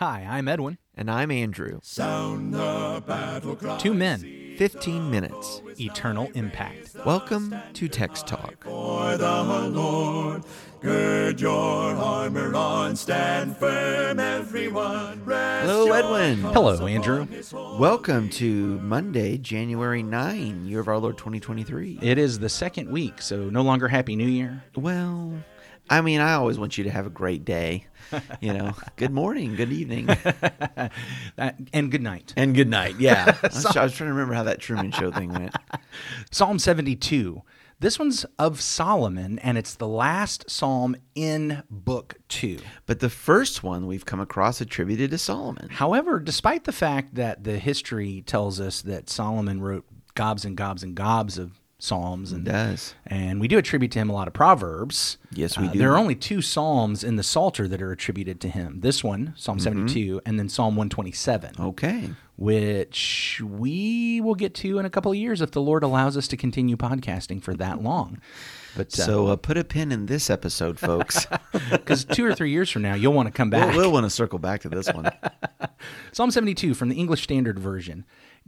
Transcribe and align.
Hi, 0.00 0.24
I'm 0.30 0.46
Edwin. 0.46 0.78
And 0.94 1.10
I'm 1.10 1.32
Andrew. 1.32 1.80
Sound 1.82 2.54
the 2.54 3.02
battle 3.04 3.56
cry. 3.56 3.78
Two 3.78 3.94
men, 3.94 4.54
15 4.56 5.10
minutes. 5.10 5.60
eternal 5.80 6.30
impact. 6.34 6.94
Welcome 7.04 7.52
to 7.72 7.88
Text 7.88 8.28
Talk. 8.28 8.62
For 8.62 9.16
the 9.16 9.42
Lord, 9.72 10.44
gird 10.80 11.40
your 11.40 11.96
armor 11.96 12.54
on, 12.54 12.94
stand 12.94 13.56
firm, 13.56 14.20
everyone. 14.20 15.24
Rest 15.24 15.68
Hello, 15.68 15.92
Edwin. 15.92 16.42
Hello, 16.52 16.86
Andrew. 16.86 17.26
Welcome 17.76 18.30
to 18.30 18.78
Monday, 18.78 19.36
January 19.36 20.04
9, 20.04 20.64
year 20.64 20.78
of 20.78 20.86
our 20.86 20.98
Lord 20.98 21.18
2023. 21.18 21.98
It 22.02 22.18
is 22.18 22.38
the 22.38 22.48
second 22.48 22.88
week, 22.88 23.20
so 23.20 23.50
no 23.50 23.62
longer 23.62 23.88
Happy 23.88 24.14
New 24.14 24.28
Year. 24.28 24.62
Well, 24.76 25.32
I 25.90 26.00
mean, 26.00 26.20
I 26.20 26.34
always 26.34 26.58
want 26.58 26.78
you 26.78 26.84
to 26.84 26.90
have 26.90 27.06
a 27.06 27.10
great 27.10 27.44
day. 27.44 27.86
You 28.40 28.54
know, 28.54 28.74
good 28.96 29.10
morning, 29.12 29.56
good 29.56 29.72
evening, 29.72 30.08
and 31.38 31.90
good 31.90 32.02
night. 32.02 32.32
and 32.36 32.54
good 32.54 32.68
night. 32.68 32.96
Yeah. 32.98 33.36
I 33.42 33.46
was, 33.46 33.66
I 33.76 33.82
was 33.82 33.94
trying 33.94 34.08
to 34.08 34.14
remember 34.14 34.34
how 34.34 34.44
that 34.44 34.60
Truman 34.60 34.92
Show 34.92 35.10
thing 35.10 35.32
went. 35.32 35.54
Psalm 36.30 36.58
72. 36.58 37.42
This 37.80 37.96
one's 37.96 38.26
of 38.40 38.60
Solomon, 38.60 39.38
and 39.38 39.56
it's 39.56 39.76
the 39.76 39.86
last 39.86 40.50
psalm 40.50 40.96
in 41.14 41.62
Book 41.70 42.16
2. 42.28 42.58
But 42.86 42.98
the 42.98 43.08
first 43.08 43.62
one 43.62 43.86
we've 43.86 44.04
come 44.04 44.18
across 44.18 44.60
attributed 44.60 45.12
to 45.12 45.18
Solomon. 45.18 45.68
However, 45.68 46.18
despite 46.18 46.64
the 46.64 46.72
fact 46.72 47.14
that 47.14 47.44
the 47.44 47.58
history 47.58 48.22
tells 48.26 48.60
us 48.60 48.82
that 48.82 49.08
Solomon 49.08 49.60
wrote 49.60 49.84
gobs 50.16 50.44
and 50.44 50.56
gobs 50.56 50.82
and 50.82 50.96
gobs 50.96 51.38
of 51.38 51.57
psalms 51.80 52.32
and 52.32 52.44
does. 52.44 52.94
and 53.06 53.40
we 53.40 53.46
do 53.46 53.56
attribute 53.56 53.92
to 53.92 53.98
him 54.00 54.10
a 54.10 54.12
lot 54.12 54.26
of 54.26 54.34
proverbs. 54.34 55.16
Yes, 55.32 55.56
we 55.56 55.68
Uh, 55.68 55.72
do. 55.72 55.78
There 55.78 55.92
are 55.92 55.96
only 55.98 56.14
two 56.16 56.42
psalms 56.42 57.04
in 57.04 57.14
the 57.16 57.22
Psalter 57.22 57.68
that 57.68 57.80
are 57.80 57.92
attributed 57.92 58.40
to 58.40 58.48
him. 58.48 58.80
This 58.80 59.04
one, 59.04 59.32
Psalm 59.36 59.58
Mm-hmm. 59.58 59.64
72, 59.86 60.20
and 60.26 60.38
then 60.38 60.48
Psalm 60.48 60.74
127, 60.74 61.52
Okay. 61.60 62.10
which 62.36 63.40
we 63.44 64.20
will 64.20 64.34
get 64.34 64.54
to 64.54 64.78
in 64.78 64.86
a 64.86 64.90
couple 64.90 65.12
of 65.12 65.16
years 65.18 65.40
if 65.40 65.52
the 65.52 65.60
Lord 65.62 65.82
allows 65.84 66.16
us 66.16 66.26
to 66.28 66.36
continue 66.36 66.76
podcasting 66.76 67.40
for 67.42 67.54
that 67.54 67.82
long. 67.82 68.20
But 68.76 68.92
So 68.92 69.28
uh, 69.28 69.36
put 69.36 69.56
a 69.56 69.64
pin 69.64 69.90
in 69.92 70.06
this 70.06 70.30
episode, 70.30 70.78
folks. 70.78 71.26
because 71.70 72.04
two 72.04 72.24
or 72.24 72.34
three 72.34 72.50
years 72.50 72.70
from 72.70 72.82
now, 72.82 72.94
you'll 72.94 73.12
want 73.12 73.26
to 73.26 73.32
come 73.32 73.50
we'll, 73.50 73.60
back. 73.60 73.76
we'll 73.76 73.92
want 73.92 74.04
to 74.04 74.10
circle 74.10 74.38
back 74.38 74.60
to 74.62 74.68
this 74.68 74.88
one. 74.92 75.10
Psalm 76.12 76.30
72 76.30 76.74
from 76.74 76.88
the 76.88 76.96
English 76.96 77.22
Standard 77.22 77.58
Version. 77.58 78.04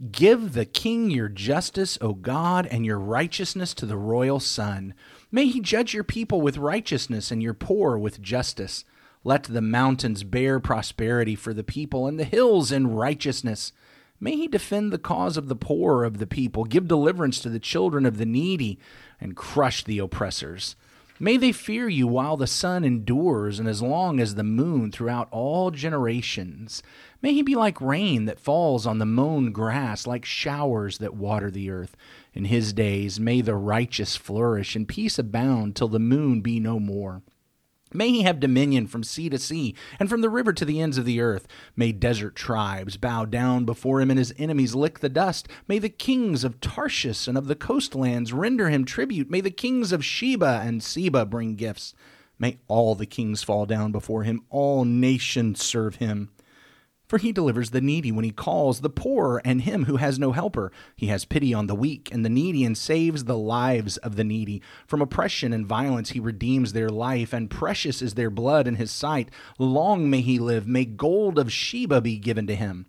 Give 0.09 0.53
the 0.53 0.65
king 0.65 1.11
your 1.11 1.29
justice, 1.29 1.97
O 2.01 2.13
God, 2.13 2.65
and 2.65 2.83
your 2.83 2.97
righteousness 2.97 3.75
to 3.75 3.85
the 3.85 3.97
royal 3.97 4.39
son. 4.39 4.95
May 5.31 5.45
he 5.45 5.59
judge 5.59 5.93
your 5.93 6.03
people 6.03 6.41
with 6.41 6.57
righteousness 6.57 7.29
and 7.29 7.43
your 7.43 7.53
poor 7.53 7.99
with 7.99 8.19
justice. 8.19 8.83
Let 9.23 9.43
the 9.43 9.61
mountains 9.61 10.23
bear 10.23 10.59
prosperity 10.59 11.35
for 11.35 11.53
the 11.53 11.63
people 11.63 12.07
and 12.07 12.19
the 12.19 12.23
hills 12.23 12.71
in 12.71 12.87
righteousness. 12.87 13.73
May 14.19 14.35
he 14.37 14.47
defend 14.47 14.91
the 14.91 14.97
cause 14.97 15.37
of 15.37 15.47
the 15.47 15.55
poor 15.55 16.03
of 16.03 16.17
the 16.17 16.25
people, 16.25 16.63
give 16.63 16.87
deliverance 16.87 17.39
to 17.41 17.49
the 17.49 17.59
children 17.59 18.05
of 18.07 18.17
the 18.17 18.25
needy, 18.25 18.79
and 19.19 19.35
crush 19.35 19.83
the 19.83 19.99
oppressors. 19.99 20.75
May 21.21 21.37
they 21.37 21.51
fear 21.51 21.87
you 21.87 22.07
while 22.07 22.35
the 22.35 22.47
sun 22.47 22.83
endures 22.83 23.59
and 23.59 23.69
as 23.69 23.79
long 23.79 24.19
as 24.19 24.33
the 24.33 24.43
moon 24.43 24.91
throughout 24.91 25.27
all 25.29 25.69
generations. 25.69 26.81
May 27.21 27.33
he 27.33 27.43
be 27.43 27.53
like 27.53 27.79
rain 27.79 28.25
that 28.25 28.39
falls 28.39 28.87
on 28.87 28.97
the 28.97 29.05
mown 29.05 29.51
grass, 29.51 30.07
like 30.07 30.25
showers 30.25 30.97
that 30.97 31.13
water 31.13 31.51
the 31.51 31.69
earth. 31.69 31.95
In 32.33 32.45
his 32.45 32.73
days 32.73 33.19
may 33.19 33.41
the 33.41 33.53
righteous 33.53 34.15
flourish 34.15 34.75
and 34.75 34.87
peace 34.87 35.19
abound 35.19 35.75
till 35.75 35.89
the 35.89 35.99
moon 35.99 36.41
be 36.41 36.59
no 36.59 36.79
more. 36.79 37.21
May 37.93 38.09
he 38.09 38.21
have 38.23 38.39
dominion 38.39 38.87
from 38.87 39.03
sea 39.03 39.29
to 39.29 39.37
sea, 39.37 39.75
and 39.99 40.09
from 40.09 40.21
the 40.21 40.29
river 40.29 40.53
to 40.53 40.65
the 40.65 40.79
ends 40.79 40.97
of 40.97 41.05
the 41.05 41.21
earth. 41.21 41.47
May 41.75 41.91
desert 41.91 42.35
tribes 42.35 42.97
bow 42.97 43.25
down 43.25 43.65
before 43.65 44.01
him, 44.01 44.09
and 44.09 44.17
his 44.17 44.33
enemies 44.37 44.75
lick 44.75 44.99
the 44.99 45.09
dust. 45.09 45.47
May 45.67 45.79
the 45.79 45.89
kings 45.89 46.43
of 46.43 46.61
Tarshish 46.61 47.27
and 47.27 47.37
of 47.37 47.47
the 47.47 47.55
coastlands 47.55 48.33
render 48.33 48.69
him 48.69 48.85
tribute. 48.85 49.29
May 49.29 49.41
the 49.41 49.51
kings 49.51 49.91
of 49.91 50.05
Sheba 50.05 50.61
and 50.63 50.81
Seba 50.81 51.25
bring 51.25 51.55
gifts. 51.55 51.93
May 52.39 52.57
all 52.67 52.95
the 52.95 53.05
kings 53.05 53.43
fall 53.43 53.65
down 53.65 53.91
before 53.91 54.23
him, 54.23 54.41
all 54.49 54.83
nations 54.83 55.63
serve 55.63 55.97
him. 55.97 56.29
For 57.11 57.17
he 57.17 57.33
delivers 57.33 57.71
the 57.71 57.81
needy 57.81 58.09
when 58.09 58.23
he 58.23 58.31
calls, 58.31 58.79
the 58.79 58.89
poor 58.89 59.41
and 59.43 59.63
him 59.63 59.83
who 59.83 59.97
has 59.97 60.17
no 60.17 60.31
helper. 60.31 60.71
He 60.95 61.07
has 61.07 61.25
pity 61.25 61.53
on 61.53 61.67
the 61.67 61.75
weak 61.75 62.07
and 62.09 62.23
the 62.23 62.29
needy 62.29 62.63
and 62.63 62.77
saves 62.77 63.25
the 63.25 63.37
lives 63.37 63.97
of 63.97 64.15
the 64.15 64.23
needy. 64.23 64.61
From 64.87 65.01
oppression 65.01 65.51
and 65.51 65.67
violence 65.67 66.11
he 66.11 66.21
redeems 66.21 66.71
their 66.71 66.87
life, 66.87 67.33
and 67.33 67.49
precious 67.49 68.01
is 68.01 68.13
their 68.13 68.29
blood 68.29 68.65
in 68.65 68.75
his 68.75 68.91
sight. 68.91 69.27
Long 69.59 70.09
may 70.09 70.21
he 70.21 70.39
live. 70.39 70.65
May 70.65 70.85
gold 70.85 71.37
of 71.37 71.51
Sheba 71.51 71.99
be 71.99 72.17
given 72.17 72.47
to 72.47 72.55
him. 72.55 72.85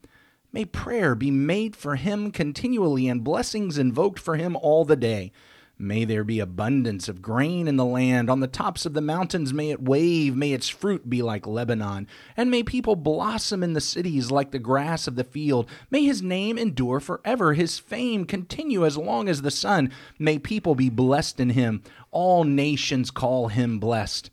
May 0.52 0.66
prayer 0.66 1.16
be 1.16 1.32
made 1.32 1.74
for 1.74 1.96
him 1.96 2.30
continually, 2.30 3.08
and 3.08 3.24
blessings 3.24 3.76
invoked 3.76 4.20
for 4.20 4.36
him 4.36 4.54
all 4.54 4.84
the 4.84 4.94
day. 4.94 5.32
May 5.78 6.04
there 6.04 6.22
be 6.22 6.38
abundance 6.38 7.08
of 7.08 7.22
grain 7.22 7.66
in 7.66 7.76
the 7.76 7.84
land. 7.84 8.30
On 8.30 8.40
the 8.40 8.46
tops 8.46 8.86
of 8.86 8.92
the 8.92 9.00
mountains 9.00 9.52
may 9.52 9.70
it 9.70 9.82
wave. 9.82 10.36
May 10.36 10.52
its 10.52 10.68
fruit 10.68 11.08
be 11.10 11.22
like 11.22 11.46
Lebanon. 11.46 12.06
And 12.36 12.50
may 12.50 12.62
people 12.62 12.94
blossom 12.94 13.62
in 13.62 13.72
the 13.72 13.80
cities 13.80 14.30
like 14.30 14.52
the 14.52 14.58
grass 14.58 15.08
of 15.08 15.16
the 15.16 15.24
field. 15.24 15.68
May 15.90 16.04
his 16.04 16.22
name 16.22 16.56
endure 16.56 17.00
forever. 17.00 17.54
His 17.54 17.78
fame 17.78 18.26
continue 18.26 18.86
as 18.86 18.96
long 18.96 19.28
as 19.28 19.42
the 19.42 19.50
sun. 19.50 19.90
May 20.18 20.38
people 20.38 20.74
be 20.74 20.90
blessed 20.90 21.40
in 21.40 21.50
him. 21.50 21.82
All 22.10 22.44
nations 22.44 23.10
call 23.10 23.48
him 23.48 23.80
blessed. 23.80 24.30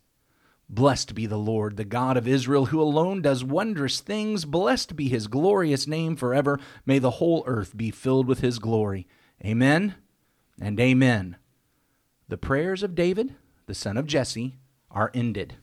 Blessed 0.70 1.16
be 1.16 1.26
the 1.26 1.38
Lord, 1.38 1.78
the 1.78 1.86
God 1.86 2.16
of 2.16 2.28
Israel, 2.28 2.68
who 2.68 2.80
alone 2.80 3.24
does 3.24 3.44
wondrous 3.44 4.02
things. 4.02 4.46
Blessed 4.46 4.96
be 4.96 5.10
his 5.10 5.26
glorious 5.26 5.88
name 5.88 6.16
forever. 6.16 6.60
May 6.86 7.00
the 7.00 7.12
whole 7.12 7.44
earth 7.48 7.76
be 7.76 7.90
filled 7.90 8.28
with 8.28 8.42
his 8.42 8.60
glory. 8.60 9.08
Amen 9.44 9.96
and 10.62 10.80
amen. 10.80 11.38
The 12.28 12.38
prayers 12.38 12.84
of 12.84 12.96
David, 12.96 13.36
the 13.66 13.74
son 13.74 13.98
of 13.98 14.06
Jesse, 14.06 14.56
are 14.92 15.12
ended. 15.14 15.56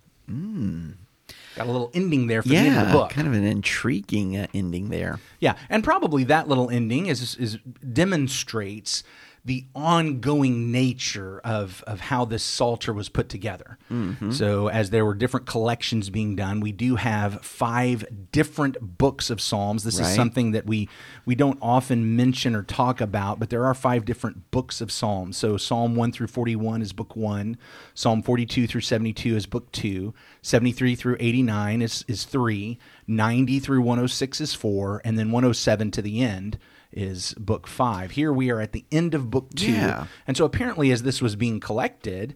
Got 1.57 1.67
a 1.67 1.73
little 1.73 1.91
ending 1.95 2.27
there 2.27 2.43
for 2.43 2.49
the 2.49 2.57
end 2.57 2.69
of 2.69 2.75
yeah, 2.75 2.84
the 2.84 2.93
book. 2.93 3.11
kind 3.11 3.27
of 3.27 3.33
an 3.33 3.45
intriguing 3.45 4.37
uh, 4.37 4.47
ending 4.53 4.91
there. 4.91 5.21
Yeah, 5.41 5.56
and 5.71 5.83
probably 5.83 6.25
that 6.25 6.49
little 6.49 6.69
ending 6.71 7.06
is 7.06 7.35
is 7.37 7.59
demonstrates 7.93 9.03
the 9.47 9.65
ongoing 9.77 10.73
nature 10.73 11.41
of 11.45 11.83
of 11.87 12.01
how 12.01 12.25
this 12.25 12.43
psalter 12.43 12.93
was 12.93 13.09
put 13.09 13.29
together. 13.29 13.79
Mm-hmm. 13.91 14.33
So 14.33 14.69
as 14.69 14.91
there 14.91 15.05
were 15.05 15.15
different 15.15 15.47
collections 15.47 16.11
being 16.11 16.34
done, 16.34 16.59
we 16.59 16.73
do 16.73 16.97
have 16.97 17.45
five 17.45 18.05
different 18.33 18.99
books 18.99 19.31
of 19.31 19.41
psalms. 19.41 19.85
This 19.85 20.01
is 20.01 20.12
something 20.12 20.51
that 20.51 20.67
we 20.67 20.89
we 21.25 21.37
don't 21.37 21.59
often 21.62 22.17
mention 22.17 22.56
or 22.56 22.65
talk 22.65 23.01
about, 23.01 23.39
but 23.39 23.49
there 23.49 23.65
are 23.65 23.75
five 23.75 24.05
different 24.05 24.51
books 24.51 24.81
of 24.81 24.91
psalms. 24.91 25.37
So 25.37 25.56
Psalm 25.56 25.95
1 25.95 26.11
through 26.11 26.27
41 26.27 26.83
is 26.83 26.93
book 26.93 27.15
1, 27.15 27.56
Psalm 27.95 28.23
42 28.23 28.67
through 28.67 28.81
72 28.81 29.37
is 29.37 29.47
book 29.47 29.71
2, 29.71 30.12
73 30.43 30.97
through 30.97 31.17
89 31.21 31.83
is 31.83 32.05
is 32.09 32.25
3, 32.25 32.79
90 33.06 33.61
through 33.61 33.81
106 33.81 34.41
is 34.41 34.55
4, 34.55 35.03
and 35.05 35.17
then 35.17 35.31
107 35.31 35.93
to 35.93 36.03
the 36.03 36.21
end 36.21 36.59
is 36.97 37.34
book 37.34 37.67
5. 37.67 38.12
Here 38.12 38.33
we 38.33 38.51
are 38.51 38.61
at 38.61 38.73
the 38.73 38.84
end 38.91 39.15
of 39.15 39.31
book 39.31 39.55
2. 39.55 39.71
Yeah. 39.71 40.07
And 40.27 40.37
so 40.37 40.45
apparently 40.45 40.91
as 40.91 41.03
this 41.03 41.21
was 41.21 41.37
being 41.37 41.61
collected, 41.61 42.34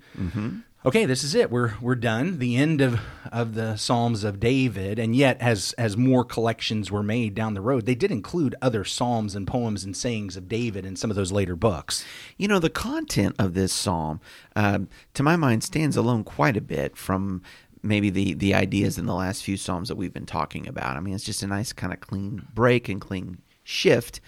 okay, 0.85 1.05
this 1.05 1.25
is 1.25 1.35
it. 1.35 1.51
We're 1.51 1.75
we're 1.81 1.95
done. 1.95 2.39
The 2.39 2.57
end 2.57 2.81
of 2.81 3.01
of 3.33 3.55
the 3.55 3.77
Psalms 3.77 4.25
of 4.25 4.41
David, 4.41 4.99
and 4.99 5.15
yet 5.15 5.37
as 5.41 5.73
as 5.75 5.97
more 5.97 6.25
collections 6.25 6.91
were 6.91 7.03
made 7.03 7.35
down 7.35 7.55
the 7.55 7.61
road, 7.61 7.87
they 7.87 7.95
did 7.95 8.11
include 8.11 8.55
other 8.63 8.85
psalms 8.85 9.35
and 9.35 9.47
poems 9.47 9.85
and 9.85 9.97
sayings 9.97 10.37
of 10.37 10.49
David 10.49 10.87
in 10.87 10.97
some 10.97 11.11
of 11.11 11.17
those 11.17 11.33
later 11.33 11.57
books. 11.57 12.05
You 12.37 12.49
know, 12.49 12.59
the 12.59 12.71
content 12.71 13.37
of 13.39 13.55
this 13.55 13.73
psalm, 13.73 14.21
um, 14.57 14.89
to 15.15 15.23
my 15.23 15.37
mind, 15.37 15.65
stands 15.65 15.97
alone 15.97 16.25
quite 16.25 16.57
a 16.57 16.63
bit 16.63 16.97
from 16.97 17.43
maybe 17.83 18.11
the 18.11 18.35
the 18.35 18.55
ideas 18.55 18.99
in 18.99 19.07
the 19.07 19.15
last 19.15 19.43
few 19.43 19.57
psalms 19.57 19.89
that 19.89 19.97
we've 19.97 20.13
been 20.13 20.27
talking 20.27 20.67
about. 20.67 20.97
I 20.97 21.01
mean, 21.01 21.15
it's 21.15 21.25
just 21.25 21.43
a 21.43 21.47
nice 21.47 21.73
kind 21.73 21.93
of 21.93 22.01
clean 22.01 22.47
break 22.55 22.89
and 22.89 23.01
clean 23.01 23.39
shift. 23.71 24.21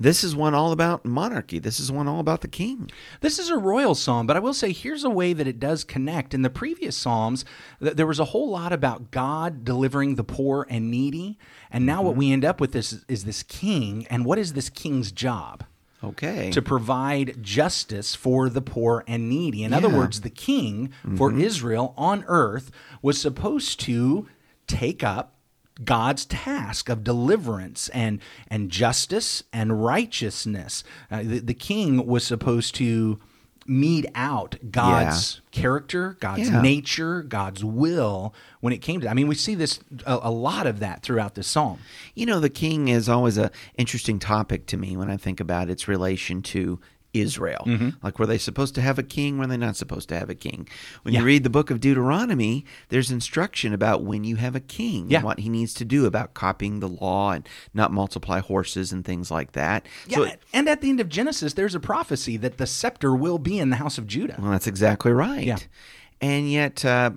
This 0.00 0.24
is 0.24 0.34
one 0.34 0.54
all 0.54 0.72
about 0.72 1.04
monarchy. 1.04 1.58
This 1.58 1.78
is 1.78 1.92
one 1.92 2.08
all 2.08 2.20
about 2.20 2.40
the 2.40 2.48
king. 2.48 2.90
This 3.20 3.38
is 3.38 3.50
a 3.50 3.58
royal 3.58 3.94
psalm, 3.94 4.26
but 4.26 4.34
I 4.34 4.40
will 4.40 4.54
say 4.54 4.72
here's 4.72 5.04
a 5.04 5.10
way 5.10 5.34
that 5.34 5.46
it 5.46 5.60
does 5.60 5.84
connect. 5.84 6.32
In 6.32 6.40
the 6.40 6.48
previous 6.48 6.96
psalms, 6.96 7.44
th- 7.82 7.96
there 7.96 8.06
was 8.06 8.18
a 8.18 8.26
whole 8.26 8.48
lot 8.48 8.72
about 8.72 9.10
God 9.10 9.62
delivering 9.62 10.14
the 10.14 10.24
poor 10.24 10.66
and 10.70 10.90
needy, 10.90 11.38
and 11.70 11.84
now 11.84 12.00
what 12.00 12.12
mm-hmm. 12.12 12.20
we 12.20 12.32
end 12.32 12.46
up 12.46 12.62
with 12.62 12.72
this 12.72 13.04
is 13.08 13.24
this 13.24 13.42
king, 13.42 14.06
and 14.08 14.24
what 14.24 14.38
is 14.38 14.54
this 14.54 14.70
king's 14.70 15.12
job? 15.12 15.64
Okay. 16.02 16.50
to 16.52 16.62
provide 16.62 17.42
justice 17.42 18.14
for 18.14 18.48
the 18.48 18.62
poor 18.62 19.04
and 19.06 19.28
needy. 19.28 19.62
In 19.62 19.74
other 19.74 19.90
words, 19.90 20.22
the 20.22 20.30
king 20.30 20.94
for 21.14 21.28
mm-hmm. 21.28 21.42
Israel 21.42 21.92
on 21.98 22.24
earth 22.26 22.70
was 23.02 23.20
supposed 23.20 23.80
to 23.80 24.26
take 24.66 25.04
up 25.04 25.34
God's 25.84 26.24
task 26.26 26.88
of 26.88 27.04
deliverance 27.04 27.88
and 27.90 28.20
and 28.48 28.70
justice 28.70 29.42
and 29.52 29.82
righteousness. 29.82 30.84
Uh, 31.10 31.22
the, 31.22 31.38
the 31.40 31.54
king 31.54 32.06
was 32.06 32.26
supposed 32.26 32.74
to 32.76 33.18
mete 33.66 34.06
out 34.14 34.56
God's 34.70 35.40
character, 35.52 36.16
God's 36.18 36.50
Yeah. 36.50 36.60
nature, 36.60 37.22
God's 37.22 37.62
will 37.64 38.34
when 38.60 38.72
it 38.72 38.78
came 38.78 39.00
to. 39.00 39.08
I 39.08 39.14
mean, 39.14 39.28
we 39.28 39.34
see 39.36 39.54
this 39.54 39.78
a, 40.06 40.18
a 40.22 40.30
lot 40.30 40.66
of 40.66 40.80
that 40.80 41.02
throughout 41.02 41.34
this 41.34 41.46
psalm. 41.46 41.78
You 42.14 42.26
know, 42.26 42.40
the 42.40 42.50
king 42.50 42.88
is 42.88 43.08
always 43.08 43.38
a 43.38 43.50
interesting 43.76 44.18
topic 44.18 44.66
to 44.66 44.76
me 44.76 44.96
when 44.96 45.10
I 45.10 45.16
think 45.16 45.40
about 45.40 45.70
its 45.70 45.86
relation 45.86 46.42
to 46.42 46.80
Israel. 47.12 47.64
Mm-hmm. 47.66 47.88
Like, 48.02 48.18
were 48.18 48.26
they 48.26 48.38
supposed 48.38 48.74
to 48.76 48.80
have 48.80 48.98
a 48.98 49.02
king? 49.02 49.36
Were 49.38 49.46
they 49.46 49.56
not 49.56 49.76
supposed 49.76 50.08
to 50.10 50.18
have 50.18 50.30
a 50.30 50.34
king? 50.34 50.68
When 51.02 51.12
Yeah. 51.14 51.20
you 51.20 51.26
read 51.26 51.42
the 51.44 51.50
book 51.50 51.70
of 51.70 51.80
Deuteronomy, 51.80 52.64
there's 52.88 53.10
instruction 53.10 53.72
about 53.72 54.04
when 54.04 54.22
you 54.24 54.36
have 54.36 54.54
a 54.54 54.60
king 54.60 55.10
Yeah. 55.10 55.18
and 55.18 55.24
what 55.24 55.40
he 55.40 55.48
needs 55.48 55.74
to 55.74 55.84
do 55.84 56.06
about 56.06 56.34
copying 56.34 56.80
the 56.80 56.88
law 56.88 57.32
and 57.32 57.48
not 57.74 57.92
multiply 57.92 58.38
horses 58.40 58.92
and 58.92 59.04
things 59.04 59.30
like 59.30 59.52
that. 59.52 59.86
Yeah, 60.06 60.16
So, 60.18 60.30
and 60.52 60.68
at 60.68 60.80
the 60.82 60.88
end 60.90 61.00
of 61.00 61.08
Genesis, 61.08 61.54
there's 61.54 61.74
a 61.74 61.80
prophecy 61.80 62.36
that 62.36 62.58
the 62.58 62.66
scepter 62.66 63.14
will 63.14 63.38
be 63.38 63.58
in 63.58 63.70
the 63.70 63.76
house 63.76 63.98
of 63.98 64.06
Judah. 64.06 64.36
Well, 64.38 64.52
that's 64.52 64.66
exactly 64.68 65.12
right. 65.12 65.44
Yeah. 65.44 65.58
And 66.20 66.50
yet, 66.50 66.84
uh, 66.84 67.12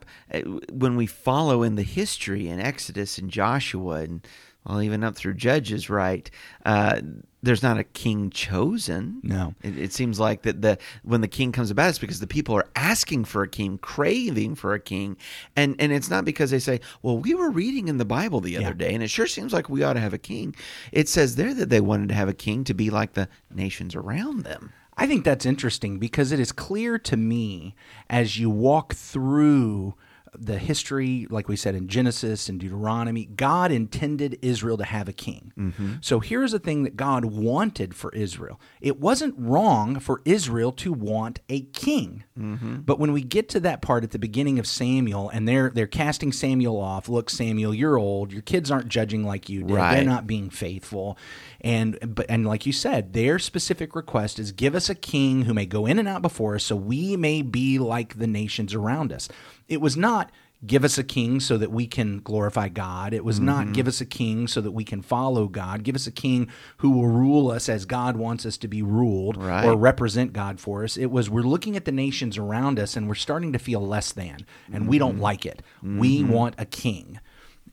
when 0.71 0.95
we 0.95 1.05
follow 1.05 1.61
in 1.61 1.75
the 1.75 1.83
history 1.83 2.47
in 2.47 2.59
Exodus 2.59 3.17
and 3.17 3.29
Joshua, 3.29 3.95
and 4.01 4.25
well, 4.65 4.81
even 4.81 5.03
up 5.03 5.15
through 5.15 5.33
Judges, 5.33 5.89
right? 5.89 6.31
Uh, 6.65 7.01
there's 7.43 7.61
not 7.61 7.77
a 7.77 7.83
king 7.83 8.29
chosen. 8.29 9.19
No. 9.21 9.53
It, 9.61 9.77
it 9.77 9.93
seems 9.93 10.19
like 10.19 10.41
that 10.43 10.61
the 10.61 10.77
when 11.03 11.21
the 11.21 11.27
king 11.27 11.51
comes 11.51 11.69
about, 11.69 11.89
it's 11.89 11.99
because 11.99 12.19
the 12.21 12.25
people 12.27 12.55
are 12.55 12.67
asking 12.75 13.25
for 13.25 13.43
a 13.43 13.47
king, 13.47 13.77
craving 13.77 14.55
for 14.55 14.73
a 14.73 14.79
king, 14.79 15.17
and 15.55 15.75
and 15.77 15.91
it's 15.91 16.09
not 16.09 16.25
because 16.25 16.49
they 16.51 16.59
say, 16.59 16.79
"Well, 17.01 17.17
we 17.17 17.35
were 17.35 17.51
reading 17.51 17.89
in 17.89 17.97
the 17.97 18.05
Bible 18.05 18.39
the 18.39 18.55
other 18.57 18.67
Yeah. 18.67 18.73
day, 18.73 18.93
and 18.93 19.03
it 19.03 19.09
sure 19.09 19.27
seems 19.27 19.51
like 19.53 19.69
we 19.69 19.83
ought 19.83 19.93
to 19.93 19.99
have 19.99 20.13
a 20.13 20.17
king." 20.17 20.55
It 20.91 21.09
says 21.09 21.35
there 21.35 21.53
that 21.53 21.69
they 21.69 21.81
wanted 21.81 22.09
to 22.09 22.15
have 22.15 22.29
a 22.29 22.33
king 22.33 22.63
to 22.63 22.73
be 22.73 22.89
like 22.89 23.13
the 23.13 23.27
nations 23.53 23.93
around 23.93 24.43
them. 24.43 24.71
I 24.95 25.05
think 25.07 25.25
that's 25.25 25.45
interesting 25.45 25.99
because 25.99 26.31
it 26.31 26.39
is 26.39 26.51
clear 26.51 26.97
to 26.99 27.17
me 27.17 27.75
as 28.09 28.37
you 28.39 28.49
walk 28.49 28.93
through 28.93 29.95
the 30.37 30.57
history, 30.57 31.27
like 31.29 31.47
we 31.47 31.55
said 31.55 31.75
in 31.75 31.87
Genesis 31.87 32.49
and 32.49 32.59
Deuteronomy, 32.59 33.25
God 33.25 33.71
intended 33.71 34.39
Israel 34.41 34.77
to 34.77 34.83
have 34.83 35.07
a 35.07 35.13
king. 35.13 35.51
Mm-hmm. 35.57 35.93
So 36.01 36.19
here's 36.19 36.51
the 36.51 36.59
thing 36.59 36.83
that 36.83 36.95
God 36.95 37.25
wanted 37.25 37.95
for 37.95 38.11
Israel. 38.13 38.59
It 38.81 38.99
wasn't 38.99 39.35
wrong 39.37 39.99
for 39.99 40.21
Israel 40.25 40.71
to 40.73 40.93
want 40.93 41.39
a 41.49 41.61
king. 41.61 42.23
Mm-hmm. 42.37 42.77
But 42.77 42.99
when 42.99 43.13
we 43.13 43.21
get 43.21 43.49
to 43.49 43.59
that 43.61 43.81
part 43.81 44.03
at 44.03 44.11
the 44.11 44.19
beginning 44.19 44.59
of 44.59 44.67
Samuel 44.67 45.29
and 45.29 45.47
they're, 45.47 45.69
they're 45.69 45.87
casting 45.87 46.31
Samuel 46.31 46.79
off, 46.79 47.07
look, 47.09 47.29
Samuel, 47.29 47.73
you're 47.73 47.97
old, 47.97 48.31
your 48.31 48.41
kids 48.41 48.71
aren't 48.71 48.87
judging 48.87 49.23
like 49.23 49.49
you 49.49 49.63
did, 49.63 49.75
they're 49.97 50.03
not 50.03 50.27
being 50.27 50.49
faithful. 50.49 51.17
And 51.61 51.97
but 52.15 52.25
and 52.27 52.45
like 52.45 52.65
you 52.65 52.73
said 52.73 53.13
their 53.13 53.39
specific 53.39 53.95
request 53.95 54.37
is 54.37 54.51
give 54.51 54.75
us 54.75 54.89
a 54.89 54.95
king 54.95 55.43
who 55.43 55.53
may 55.53 55.65
go 55.65 55.85
in 55.85 55.97
and 55.97 56.09
out 56.09 56.21
before 56.21 56.55
us 56.55 56.65
so 56.65 56.75
we 56.75 57.15
may 57.15 57.41
be 57.41 57.79
like 57.79 58.19
the 58.19 58.27
nations 58.27 58.73
around 58.73 59.13
us 59.13 59.29
it 59.67 59.81
was 59.81 59.95
not 59.97 60.31
give 60.65 60.85
us 60.85 60.97
a 60.97 61.03
king 61.03 61.41
so 61.41 61.57
that 61.57 61.71
we 61.71 61.85
can 61.85 62.19
glorify 62.19 62.69
god 62.69 63.13
it 63.13 63.25
was 63.25 63.35
Mm-hmm. 63.35 63.45
not 63.45 63.73
give 63.73 63.85
us 63.87 63.99
a 63.99 64.05
king 64.05 64.47
so 64.47 64.61
that 64.61 64.71
we 64.71 64.85
can 64.85 65.01
follow 65.01 65.47
god 65.49 65.83
give 65.83 65.93
us 65.95 66.07
a 66.07 66.11
king 66.11 66.47
who 66.77 66.91
will 66.91 67.07
rule 67.07 67.51
us 67.51 67.67
as 67.67 67.85
god 67.85 68.15
wants 68.15 68.45
us 68.45 68.57
to 68.59 68.69
be 68.69 68.81
ruled 68.81 69.35
Right. 69.35 69.65
or 69.65 69.75
represent 69.75 70.31
god 70.31 70.61
for 70.61 70.83
us 70.85 70.95
it 70.95 71.07
was 71.11 71.29
we're 71.29 71.41
looking 71.41 71.75
at 71.75 71.83
the 71.83 71.91
nations 71.91 72.37
around 72.37 72.79
us 72.79 72.95
and 72.95 73.09
we're 73.09 73.15
starting 73.15 73.51
to 73.51 73.59
feel 73.59 73.85
less 73.85 74.13
than 74.13 74.45
and 74.71 74.87
we 74.87 74.97
Mm-hmm. 74.97 75.05
don't 75.07 75.19
like 75.19 75.45
it 75.45 75.61
we 75.83 76.23
want 76.23 76.55
a 76.57 76.65
king 76.65 77.19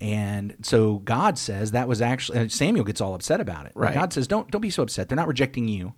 and 0.00 0.56
so 0.62 0.96
God 1.00 1.36
says 1.38 1.72
that 1.72 1.86
was 1.86 2.00
actually 2.00 2.48
Samuel 2.48 2.84
gets 2.86 3.00
all 3.02 3.14
upset 3.14 3.38
about 3.38 3.66
it. 3.66 3.72
Right. 3.74 3.92
God 3.92 4.12
says, 4.14 4.26
"Don't 4.26 4.50
don't 4.50 4.62
be 4.62 4.70
so 4.70 4.82
upset. 4.82 5.08
They're 5.10 5.16
not 5.16 5.28
rejecting 5.28 5.68
you; 5.68 5.92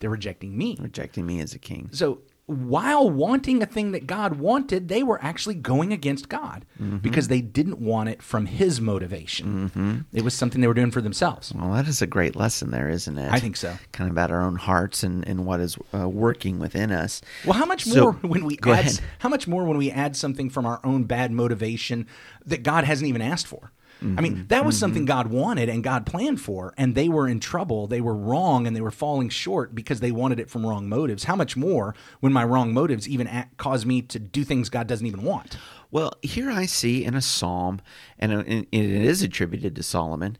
they're 0.00 0.10
rejecting 0.10 0.56
me." 0.56 0.76
Rejecting 0.78 1.24
me 1.24 1.40
as 1.40 1.54
a 1.54 1.58
king. 1.58 1.88
So 1.92 2.20
while 2.46 3.08
wanting 3.08 3.62
a 3.62 3.66
thing 3.66 3.92
that 3.92 4.06
God 4.06 4.36
wanted, 4.38 4.88
they 4.88 5.02
were 5.02 5.22
actually 5.22 5.54
going 5.54 5.92
against 5.92 6.28
God 6.28 6.64
Mm-hmm. 6.80 6.96
because 6.98 7.28
they 7.28 7.40
didn't 7.40 7.78
want 7.78 8.08
it 8.08 8.22
from 8.22 8.46
His 8.46 8.80
motivation. 8.80 10.04
It 10.12 10.22
was 10.22 10.34
something 10.34 10.60
they 10.60 10.66
were 10.66 10.74
doing 10.74 10.90
for 10.90 11.00
themselves. 11.00 11.52
Well, 11.54 11.72
that 11.74 11.86
is 11.86 12.02
a 12.02 12.06
great 12.06 12.34
lesson 12.34 12.70
there, 12.72 12.88
isn't 12.88 13.16
it? 13.18 13.30
I 13.32 13.38
think 13.38 13.56
so. 13.56 13.76
Kind 13.92 14.10
of 14.10 14.14
about 14.14 14.30
our 14.32 14.42
own 14.42 14.56
hearts 14.56 15.02
and, 15.04 15.26
and 15.28 15.46
what 15.46 15.60
is 15.60 15.76
uh, 15.94 16.08
working 16.08 16.58
within 16.58 16.90
us. 16.90 17.20
Well, 17.44 17.54
how 17.54 17.66
much 17.66 17.84
So- 17.84 18.02
more 18.02 18.12
when 18.22 18.44
we 18.44 18.58
add 18.64 18.68
ahead. 18.68 19.00
how 19.20 19.28
much 19.28 19.46
more 19.46 19.64
when 19.64 19.78
we 19.78 19.90
add 19.90 20.16
something 20.16 20.50
from 20.50 20.66
our 20.66 20.80
own 20.82 21.04
bad 21.04 21.30
motivation 21.30 22.06
that 22.44 22.62
God 22.64 22.84
hasn't 22.84 23.08
even 23.08 23.22
asked 23.22 23.46
for? 23.46 23.70
I 24.02 24.04
Mm-hmm. 24.04 24.22
mean, 24.22 24.46
that 24.48 24.64
was 24.64 24.76
something 24.76 25.04
God 25.04 25.28
wanted 25.28 25.68
and 25.68 25.84
God 25.84 26.06
planned 26.06 26.40
for, 26.40 26.74
and 26.76 26.94
they 26.96 27.08
were 27.08 27.28
in 27.28 27.38
trouble. 27.38 27.86
They 27.86 28.00
were 28.00 28.16
wrong 28.16 28.66
and 28.66 28.74
they 28.74 28.80
were 28.80 28.90
falling 28.90 29.28
short 29.28 29.74
because 29.76 30.00
they 30.00 30.10
wanted 30.10 30.40
it 30.40 30.50
from 30.50 30.66
wrong 30.66 30.88
motives. 30.88 31.24
How 31.24 31.36
much 31.36 31.56
more 31.56 31.94
when 32.18 32.32
my 32.32 32.42
wrong 32.42 32.74
motives 32.74 33.08
even 33.08 33.28
act, 33.28 33.58
cause 33.58 33.86
me 33.86 34.02
to 34.02 34.18
do 34.18 34.42
things 34.42 34.68
God 34.70 34.88
doesn't 34.88 35.06
even 35.06 35.22
want? 35.22 35.56
Well, 35.92 36.12
here 36.22 36.50
I 36.50 36.66
see 36.66 37.04
in 37.04 37.14
a 37.14 37.22
psalm, 37.22 37.80
uh, 38.20 38.24
and 38.24 38.66
it 38.72 38.74
is 38.74 39.22
attributed 39.22 39.76
to 39.76 39.82
Solomon, 39.84 40.36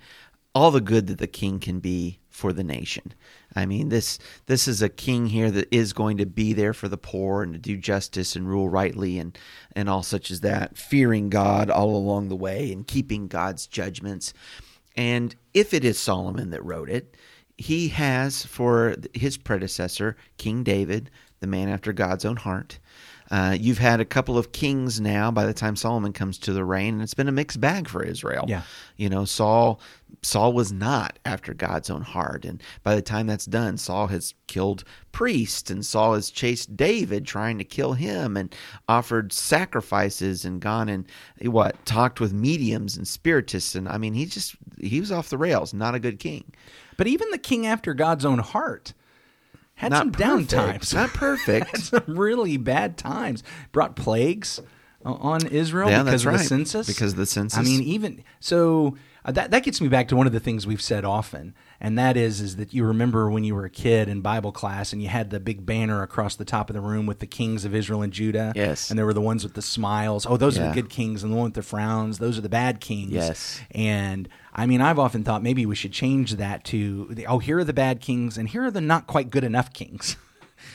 all 0.55 0.71
the 0.71 0.81
good 0.81 1.07
that 1.07 1.19
the 1.19 1.27
king 1.29 1.61
can 1.61 1.79
be 1.79 2.19
for 2.33 2.53
the 2.53 2.65
nation. 2.65 3.15
I 3.55 3.67
mean, 3.67 3.91
this 3.91 4.19
this 4.47 4.67
is 4.67 4.83
a 4.83 4.89
king 4.89 5.27
here 5.27 5.51
that 5.51 5.73
is 5.73 5.93
going 5.93 6.17
to 6.17 6.27
be 6.27 6.53
there 6.53 6.73
for 6.73 6.89
the 6.89 6.97
poor 6.97 7.43
and 7.43 7.53
to 7.53 7.59
do 7.59 7.77
justice 7.77 8.35
and 8.35 8.49
rule 8.49 8.69
rightly 8.69 9.19
and 9.19 9.39
and 9.77 9.89
all 9.89 10.03
such 10.03 10.31
as 10.31 10.41
that, 10.41 10.77
fearing 10.77 11.29
God 11.29 11.71
all 11.71 11.95
along 11.95 12.29
the 12.29 12.37
way 12.37 12.73
and 12.73 12.87
keeping 12.87 13.29
God's 13.29 13.67
judgments. 13.67 14.33
And 14.97 15.37
if 15.55 15.73
it 15.73 15.85
is 15.85 15.99
Solomon 15.99 16.51
that 16.51 16.65
wrote 16.65 16.91
it, 16.91 17.17
he 17.59 17.89
has 17.89 18.45
for 18.45 18.97
his 19.15 19.37
predecessor, 19.37 20.17
King 20.39 20.63
David, 20.63 21.11
the 21.41 21.47
man 21.47 21.69
after 21.69 21.93
God's 21.93 22.25
own 22.25 22.37
heart. 22.37 22.79
Uh, 23.33 23.57
you've 23.59 23.79
had 23.79 23.99
a 23.99 24.05
couple 24.05 24.37
of 24.37 24.53
kings 24.53 25.01
now 25.01 25.31
by 25.31 25.47
the 25.47 25.55
time 25.55 25.75
Solomon 25.75 26.13
comes 26.13 26.37
to 26.37 26.53
the 26.53 26.67
reign, 26.67 26.93
and 26.93 27.03
it's 27.03 27.15
been 27.15 27.29
a 27.29 27.33
mixed 27.33 27.59
bag 27.63 27.89
for 27.89 28.05
Israel. 28.05 28.45
Yeah. 28.47 28.61
You 28.99 29.09
know, 29.09 29.25
Saul 29.25 29.81
Saul 30.23 30.53
was 30.53 30.71
not 30.71 31.19
after 31.25 31.55
God's 31.55 31.89
own 31.89 32.03
heart. 32.03 32.45
And 32.45 32.63
by 32.83 32.95
the 32.95 33.01
time 33.01 33.27
that's 33.27 33.47
done, 33.47 33.79
Saul 33.79 34.09
has 34.09 34.35
killed 34.47 34.85
priests 35.11 35.71
and 35.71 35.85
Saul 35.85 36.15
has 36.15 36.31
chased 36.31 36.77
David 36.77 37.27
trying 37.27 37.57
to 37.57 37.65
kill 37.65 37.95
him 37.95 38.37
and 38.37 38.55
offered 38.87 39.33
sacrifices 39.33 40.45
and 40.45 40.61
gone 40.61 40.91
and 40.91 41.07
what, 41.41 41.85
talked 41.87 42.21
with 42.21 42.35
mediums 42.35 42.99
and 42.99 43.09
spiritists 43.09 43.75
and 43.75 43.89
I 43.89 43.97
mean 43.97 44.13
he 44.13 44.27
just 44.27 44.57
he 44.79 45.01
was 45.01 45.11
off 45.11 45.31
the 45.31 45.39
rails, 45.39 45.73
not 45.73 45.95
a 45.95 46.01
good 46.01 46.19
king. 46.19 46.53
But 46.99 47.07
even 47.07 47.31
the 47.31 47.39
king 47.39 47.67
after 47.67 47.95
God's 47.95 48.27
own 48.27 48.41
heart 48.41 48.93
had 49.83 49.91
Not 49.91 49.99
some 49.99 50.11
down 50.13 50.47
perfect. 50.47 50.51
times. 50.51 50.95
Not 50.95 51.11
perfect. 51.11 51.67
had 51.77 51.81
some 51.81 52.05
really 52.19 52.57
bad 52.57 52.97
times. 52.97 53.43
Brought 53.73 53.97
plagues 53.97 54.61
uh, 55.05 55.13
on 55.13 55.47
Israel 55.49 55.91
Yeah, 55.91 56.05
because 56.05 56.25
of 56.25 56.33
the 56.33 56.39
right. 56.39 56.47
census. 56.47 56.87
Because 56.87 57.13
of 57.13 57.19
the 57.19 57.27
census. 57.27 57.59
I 57.59 57.63
mean, 57.63 57.83
even 57.83 58.23
so, 58.41 58.97
uh, 59.25 59.33
that 59.33 59.51
that 59.51 59.63
gets 59.63 59.81
me 59.81 59.89
back 59.89 60.09
to 60.09 60.17
one 60.17 60.27
of 60.27 60.33
the 60.33 60.41
things 60.41 60.67
we've 60.67 60.83
said 60.83 61.05
often, 61.05 61.55
and 61.81 61.99
that 61.99 62.17
is 62.17 62.41
is 62.41 62.57
that 62.57 62.75
you 62.75 62.85
remember 62.85 63.31
when 63.31 63.45
you 63.45 63.55
were 63.55 63.65
a 63.65 63.71
kid 63.71 64.09
in 64.09 64.21
Bible 64.21 64.53
class 64.53 64.93
and 64.93 65.03
you 65.03 65.09
had 65.09 65.31
the 65.31 65.39
big 65.41 65.65
banner 65.65 66.03
across 66.03 66.37
the 66.37 66.45
top 66.45 66.71
of 66.71 66.75
the 66.75 66.81
room 66.81 67.07
with 67.07 67.21
the 67.21 67.27
kings 67.27 67.65
of 67.65 67.75
Israel 67.75 68.03
and 68.03 68.13
Judah. 68.13 68.53
Yes. 68.57 68.91
and 68.91 68.99
there 68.99 69.07
were 69.07 69.15
the 69.15 69.21
ones 69.21 69.45
with 69.45 69.55
the 69.55 69.63
smiles. 69.63 70.27
Oh, 70.27 70.37
those 70.37 70.59
are 70.59 70.69
the 70.69 70.75
good 70.75 70.91
kings, 70.91 71.23
and 71.23 71.33
the 71.33 71.37
one 71.37 71.45
with 71.45 71.55
the 71.55 71.63
frowns. 71.63 72.19
Those 72.19 72.37
are 72.39 72.43
the 72.43 72.49
bad 72.49 72.81
kings. 72.81 73.13
Yes. 73.13 73.61
And 73.71 74.29
I 74.55 74.67
mean, 74.67 74.81
I've 74.81 74.99
often 74.99 75.25
thought 75.25 75.43
maybe 75.43 75.65
we 75.67 75.75
should 75.75 75.93
change 75.93 76.33
that 76.37 76.65
to 76.65 77.07
the, 77.11 77.27
oh, 77.27 77.39
here 77.39 77.59
are 77.59 77.65
the 77.65 77.73
bad 77.73 78.01
kings, 78.01 78.37
and 78.37 78.49
here 78.49 78.65
are 78.65 78.71
the 78.71 78.81
not 78.81 79.07
quite 79.07 79.31
good 79.31 79.45
enough 79.45 79.73
kings. 79.73 80.17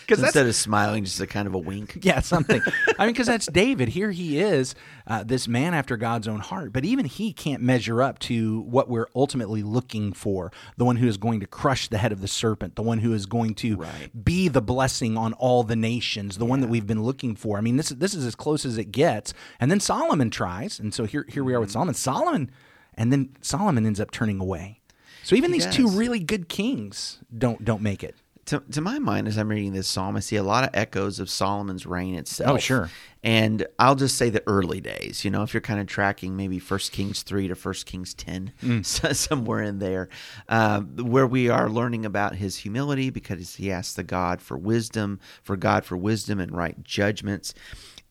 Because 0.05 0.23
Instead 0.23 0.47
of 0.47 0.55
smiling, 0.55 1.03
just 1.03 1.19
a 1.19 1.27
kind 1.27 1.47
of 1.47 1.53
a 1.53 1.57
wink. 1.57 1.99
yeah, 2.01 2.21
something. 2.21 2.61
I 2.97 3.05
mean, 3.05 3.13
because 3.13 3.27
that's 3.27 3.45
David. 3.51 3.89
Here 3.89 4.11
he 4.11 4.39
is, 4.39 4.73
uh, 5.05 5.23
this 5.23 5.47
man 5.49 5.73
after 5.73 5.97
God's 5.97 6.27
own 6.27 6.39
heart. 6.39 6.71
But 6.71 6.85
even 6.85 7.05
he 7.05 7.33
can't 7.33 7.61
measure 7.61 8.01
up 8.01 8.19
to 8.19 8.61
what 8.61 8.89
we're 8.89 9.07
ultimately 9.15 9.63
looking 9.63 10.13
for 10.13 10.51
the 10.77 10.85
one 10.85 10.95
who 10.95 11.07
is 11.07 11.17
going 11.17 11.41
to 11.41 11.47
crush 11.47 11.89
the 11.89 11.97
head 11.97 12.11
of 12.13 12.21
the 12.21 12.27
serpent, 12.27 12.75
the 12.75 12.81
one 12.83 12.99
who 12.99 13.13
is 13.13 13.25
going 13.25 13.53
to 13.55 13.75
Right. 13.75 14.23
be 14.23 14.47
the 14.47 14.61
blessing 14.61 15.17
on 15.17 15.33
all 15.33 15.63
the 15.63 15.75
nations, 15.75 16.37
the 16.37 16.45
one 16.45 16.61
that 16.61 16.69
we've 16.69 16.87
been 16.87 17.03
looking 17.03 17.35
for. 17.35 17.57
I 17.57 17.61
mean, 17.61 17.75
this, 17.75 17.89
this 17.89 18.13
is 18.13 18.25
as 18.25 18.35
close 18.35 18.65
as 18.65 18.77
it 18.77 18.91
gets. 18.91 19.33
And 19.59 19.69
then 19.69 19.79
Solomon 19.81 20.29
tries. 20.29 20.79
And 20.79 20.93
so 20.93 21.03
here, 21.05 21.25
here 21.27 21.43
we 21.43 21.53
are 21.53 21.59
with 21.59 21.71
Solomon. 21.71 21.93
Solomon, 21.95 22.49
and 22.93 23.11
then 23.11 23.35
Solomon 23.41 23.85
ends 23.85 23.99
up 23.99 24.11
turning 24.11 24.39
away. 24.39 24.79
So 25.23 25.35
even 25.35 25.51
He 25.51 25.59
these 25.59 25.75
two 25.75 25.89
really 25.89 26.19
good 26.19 26.47
kings 26.47 27.19
don't 27.37 27.65
don't 27.65 27.81
make 27.81 28.01
it. 28.01 28.15
To, 28.47 28.63
to 28.71 28.81
my 28.81 28.99
mind, 28.99 29.27
as 29.27 29.37
I'm 29.37 29.47
reading 29.49 29.73
this 29.73 29.87
psalm, 29.87 30.15
I 30.17 30.19
see 30.19 30.35
a 30.35 30.43
lot 30.43 30.63
of 30.63 30.71
echoes 30.73 31.19
of 31.19 31.29
Solomon's 31.29 31.85
reign 31.85 32.15
itself. 32.15 32.49
Oh, 32.51 32.57
sure. 32.57 32.89
And 33.23 33.65
I'll 33.79 33.95
just 33.95 34.17
say 34.17 34.29
the 34.29 34.43
early 34.47 34.79
days. 34.81 35.23
You 35.25 35.31
know, 35.31 35.43
if 35.43 35.53
you're 35.53 35.61
kind 35.61 35.79
of 35.79 35.87
tracking 35.87 36.35
maybe 36.35 36.59
First 36.59 36.91
Kings 36.91 37.23
three 37.23 37.47
to 37.47 37.55
First 37.55 37.85
Kings 37.85 38.13
ten, 38.13 38.53
Mm. 38.63 38.85
somewhere 39.15 39.61
in 39.63 39.79
there, 39.79 40.09
uh, 40.49 40.81
where 40.81 41.27
we 41.27 41.49
are 41.49 41.69
learning 41.69 42.05
about 42.05 42.35
his 42.35 42.57
humility 42.57 43.09
because 43.09 43.55
he 43.55 43.71
asks 43.71 43.93
the 43.95 44.03
God 44.03 44.41
for 44.41 44.57
wisdom, 44.57 45.19
for 45.43 45.55
God 45.57 45.83
for 45.85 45.97
wisdom 45.97 46.39
and 46.39 46.51
right 46.55 46.81
judgments, 46.83 47.53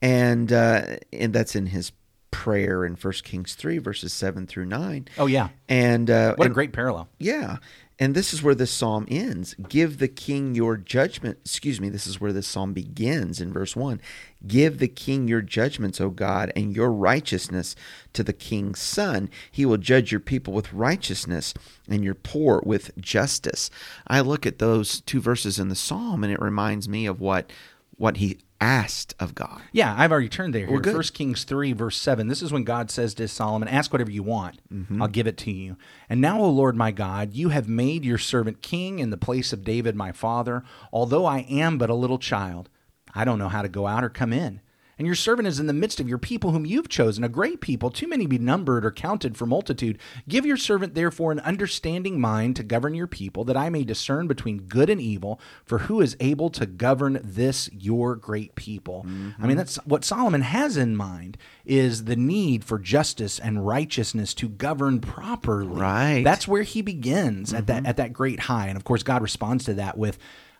and 0.03 0.53
uh, 0.53 0.97
and 1.13 1.33
that's 1.33 1.55
in 1.57 1.67
his 1.67 1.93
prayer 2.31 2.85
in 2.85 2.97
First 2.97 3.25
Kings 3.25 3.55
three 3.55 3.79
verses 3.79 4.13
seven 4.13 4.47
through 4.47 4.67
nine. 4.67 5.09
Oh, 5.17 5.27
yeah. 5.27 5.49
And 5.69 6.11
uh, 6.11 6.35
What 6.35 6.45
a 6.45 6.47
and- 6.47 6.55
great 6.55 6.73
parallel. 6.73 7.09
yeah. 7.19 7.57
And 7.99 8.15
this 8.15 8.35
is 8.35 8.43
where 8.43 8.55
this 8.55 8.71
psalm 8.71 9.07
ends. 9.11 9.55
Give 9.55 9.99
the 9.99 10.09
king 10.09 10.55
your 10.55 10.77
judgment. 10.77 11.39
Excuse 11.41 11.81
me, 11.81 11.89
this 11.89 12.07
is 12.07 12.21
where 12.21 12.33
this 12.33 12.47
psalm 12.47 12.75
begins 12.75 13.41
in 13.41 13.53
verse 13.53 13.75
1. 13.75 14.03
Give 14.47 14.79
the 14.79 14.89
king 14.89 15.29
your 15.29 15.41
judgments, 15.41 15.99
O 15.99 16.11
God, 16.11 16.53
and 16.55 16.77
your 16.77 16.93
righteousness 16.93 17.75
to 18.13 18.23
the 18.23 18.35
king's 18.35 18.81
son. 18.81 19.31
He 19.51 19.65
will 19.65 19.79
judge 19.79 20.13
your 20.13 20.21
people 20.21 20.53
with 20.53 20.75
righteousness 20.75 21.55
and 21.89 22.05
your 22.05 22.15
poor 22.15 22.63
with 22.67 22.95
justice. 22.99 23.71
I 24.07 24.21
look 24.21 24.45
at 24.45 24.59
those 24.59 25.01
two 25.01 25.21
verses 25.21 25.59
in 25.59 25.69
the 25.69 25.75
psalm 25.75 26.23
and 26.23 26.33
it 26.33 26.41
reminds 26.41 26.89
me 26.89 27.07
of 27.07 27.21
what 27.21 27.51
what 27.99 28.19
he 28.19 28.39
asked 28.61 29.15
of 29.21 29.35
God. 29.35 29.61
Yeah, 29.73 29.95
I've 29.97 30.11
already 30.11 30.29
turned 30.29 30.55
there. 30.55 30.67
Here. 30.67 30.83
First 30.83 31.15
Kings 31.15 31.45
three, 31.45 31.73
verse 31.73 31.97
seven. 31.97 32.29
This 32.29 32.43
is 32.43 32.53
when 32.53 32.65
God 32.65 32.91
says 32.91 33.15
to 33.15 33.29
Solomon, 33.29 33.69
"Ask 33.69 33.93
whatever 33.93 34.11
you 34.11 34.23
want; 34.23 34.61
mm-hmm. 34.73 35.01
I'll 35.01 35.09
give 35.09 35.27
it 35.27 35.37
to 35.39 35.51
you." 35.51 35.77
And 36.09 36.21
now, 36.21 36.41
O 36.41 36.49
Lord 36.49 36.77
my 36.77 36.91
God, 36.91 37.35
you 37.35 37.51
have 37.51 37.69
made 37.69 38.05
your 38.05 38.19
servant 38.19 38.63
king 38.63 38.99
in 38.99 39.11
the 39.11 39.17
place 39.17 39.53
of 39.53 39.65
David 39.65 39.95
my 39.95 40.13
father. 40.13 40.63
Although 40.93 41.27
I 41.27 41.41
am 41.41 41.79
but 41.79 41.91
a 41.91 41.95
little 41.95 42.19
child, 42.19 42.69
I 43.15 43.25
don't 43.25 43.39
know 43.39 43.49
how 43.49 43.63
to 43.63 43.69
go 43.69 43.87
out 43.87 44.05
or 44.05 44.09
come 44.09 44.33
in. 44.33 44.61
And 44.99 45.07
your 45.07 45.15
servant 45.15 45.47
is 45.47 45.61
in 45.61 45.67
the 45.67 45.73
midst 45.73 46.01
of 46.01 46.09
your 46.09 46.19
people 46.19 46.53
whom 46.53 46.65
you've 46.65 46.89
chosen, 46.89 47.23
a 47.23 47.29
great 47.29 47.61
people, 47.61 47.91
too 47.91 48.09
many 48.09 48.25
to 48.25 48.29
be 48.29 48.39
numbered 48.39 48.85
or 48.85 48.91
counted 48.91 49.37
for 49.37 49.45
multitude. 49.45 49.99
Give 50.27 50.47
your 50.47 50.57
servant 50.57 50.95
therefore 50.95 51.33
an 51.33 51.41
understanding 51.41 52.19
mind 52.19 52.57
to 52.57 52.63
govern 52.63 52.95
your 52.95 53.07
people, 53.07 53.45
that 53.45 53.57
I 53.57 53.69
may 53.69 53.85
discern 53.85 54.27
between 54.27 54.63
good 54.63 54.89
and 54.89 55.01
evil, 55.01 55.39
for 55.65 55.79
who 55.81 56.01
is 56.01 56.17
able 56.19 56.49
to 56.51 56.65
govern 56.65 57.21
this 57.23 57.69
your 57.73 58.17
great 58.17 58.55
people? 58.55 59.03
I 59.05 59.09
mean, 59.09 59.33
mm-hmm. 59.35 59.57
that's 59.57 59.77
what 59.85 60.05
Solomon 60.05 60.41
has 60.43 60.77
in 60.77 60.97
mind 60.97 61.37
is 61.67 62.05
the 62.05 62.17
need 62.17 62.65
for 62.65 62.79
justice 62.79 63.39
and 63.39 63.67
righteousness 63.67 64.33
to 64.35 64.49
govern 64.49 65.01
properly. 65.01 65.81
Right. 65.81 66.25
That's 66.25 66.49
where 66.49 66.63
he 66.63 66.81
begins 66.81 67.53
at 67.53 67.67
that 67.67 67.79
mm-hmm. 67.79 67.87
at 67.87 67.97
that 67.99 68.13
great 68.13 68.41
high. 68.41 68.69
And 68.69 68.77
of 68.77 68.85
course 68.85 69.03
God 69.03 69.23
responds 69.23 69.65
to 69.65 69.75
that 69.75 69.99
with 69.99 70.19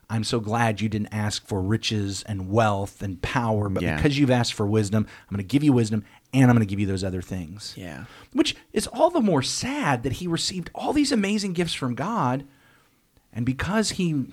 I'm 0.09 0.23
so 0.23 0.39
glad 0.39 0.79
you 0.79 0.87
didn't 0.87 1.13
ask 1.13 1.45
for 1.45 1.61
riches 1.61 2.23
and 2.23 2.49
wealth 2.49 3.01
and 3.01 3.21
power, 3.21 3.67
but 3.67 3.83
Yeah. 3.83 3.97
because 3.97 4.17
you've 4.17 4.31
asked 4.31 4.53
for 4.53 4.65
wisdom, 4.65 5.05
I'm 5.29 5.35
going 5.35 5.45
to 5.45 5.51
give 5.51 5.63
you 5.63 5.73
wisdom 5.73 6.05
and 6.33 6.43
I'm 6.49 6.55
going 6.55 6.65
to 6.65 6.69
give 6.69 6.79
you 6.79 6.85
those 6.87 7.03
other 7.03 7.21
things. 7.21 7.73
Yeah. 7.75 8.05
Which 8.31 8.55
is 8.71 8.87
all 8.87 9.09
the 9.09 9.19
more 9.21 9.41
sad 9.41 10.03
that 10.03 10.13
he 10.13 10.27
received 10.27 10.69
all 10.73 10.93
these 10.93 11.11
amazing 11.11 11.53
gifts 11.53 11.73
from 11.73 11.93
God. 11.95 12.45
And 13.33 13.45
because 13.45 13.91
he 13.91 14.25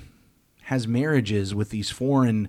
has 0.64 0.86
marriages 0.86 1.54
with 1.54 1.70
these 1.70 1.90
foreign, 1.90 2.48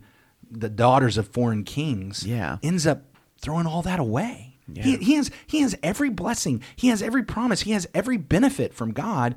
the 0.49 0.69
daughters 0.69 1.17
of 1.17 1.27
foreign 1.27 1.63
kings, 1.63 2.25
Yeah. 2.27 2.57
ends 2.61 2.85
up 2.85 3.03
throwing 3.41 3.65
all 3.65 3.81
that 3.81 3.99
away. 3.99 4.57
Yeah. 4.71 4.83
He, 4.83 4.97
he 4.97 5.13
has 5.15 5.29
he 5.45 5.61
has 5.61 5.75
every 5.83 6.09
blessing, 6.09 6.61
he 6.75 6.87
has 6.89 7.01
every 7.01 7.23
promise, 7.23 7.61
he 7.61 7.71
has 7.71 7.87
every 7.93 8.17
benefit 8.17 8.73
from 8.73 8.91
God, 8.93 9.35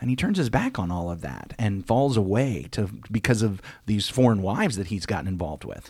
and 0.00 0.10
he 0.10 0.16
turns 0.16 0.36
his 0.36 0.50
back 0.50 0.78
on 0.78 0.90
all 0.90 1.10
of 1.10 1.22
that 1.22 1.54
and 1.58 1.86
falls 1.86 2.16
away 2.16 2.68
to 2.72 2.88
because 3.10 3.40
of 3.42 3.62
these 3.86 4.08
foreign 4.08 4.42
wives 4.42 4.76
that 4.76 4.88
he's 4.88 5.06
gotten 5.06 5.26
involved 5.26 5.64
with. 5.64 5.88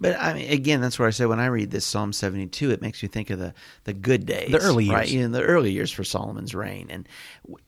But 0.00 0.16
I 0.20 0.32
mean, 0.34 0.52
again, 0.52 0.80
that's 0.80 0.96
where 0.96 1.08
I 1.08 1.10
say 1.10 1.26
when 1.26 1.40
I 1.40 1.46
read 1.46 1.72
this 1.72 1.84
Psalm 1.84 2.12
seventy 2.12 2.46
two, 2.46 2.70
it 2.70 2.80
makes 2.80 3.02
me 3.02 3.08
think 3.08 3.30
of 3.30 3.40
the 3.40 3.52
the 3.82 3.92
good 3.92 4.26
days, 4.26 4.52
The 4.52 4.60
early 4.60 4.84
years, 4.84 4.94
right? 4.94 5.12
In 5.12 5.32
the 5.32 5.42
early 5.42 5.72
years 5.72 5.90
for 5.90 6.04
Solomon's 6.04 6.54
reign, 6.54 6.86
and 6.88 7.08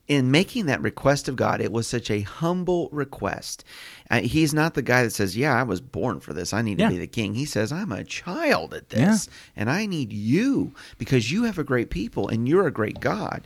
in 0.07 0.31
making 0.31 0.67
that 0.67 0.81
request 0.81 1.29
of 1.29 1.35
God, 1.35 1.61
it 1.61 1.73
was 1.73 1.89
such 1.89 2.09
a 2.09 2.21
humble 2.21 2.89
request. 2.93 3.65
Uh, 4.13 4.21
he's 4.21 4.55
not 4.55 4.75
the 4.75 4.83
guy 4.83 5.03
that 5.03 5.11
says, 5.11 5.37
"Yeah, 5.37 5.57
I 5.59 5.65
was 5.65 5.81
born 5.81 6.21
for 6.21 6.33
this. 6.33 6.53
I 6.53 6.63
need 6.63 6.79
to 6.79 6.85
be 6.89 6.99
the 6.99 7.09
king." 7.09 7.35
He 7.35 7.45
says, 7.47 7.73
"I'm 7.73 7.91
a 7.91 8.05
child 8.05 8.75
at 8.75 8.91
this, 8.91 9.29
and 9.57 9.69
I 9.69 9.87
need 9.87 10.13
you 10.13 10.73
because 10.99 11.33
you 11.33 11.45
have 11.45 11.59
a 11.59 11.65
great 11.65 11.91
people 11.91 12.29
and 12.29 12.49
you're 12.49 12.69
a 12.69 12.73
great 12.73 13.01
God." 13.01 13.45